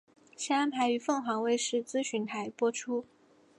[0.35, 3.05] 现安排于凤凰卫视资讯台播出。